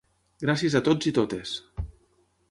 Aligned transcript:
Gràcies 0.43 0.77
a 0.79 0.81
tots 0.87 1.09
i 1.11 1.13
totes! 1.17 1.51